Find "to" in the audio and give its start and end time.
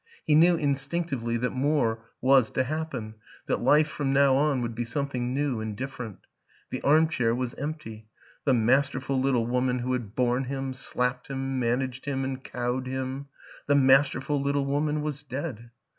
2.53-2.63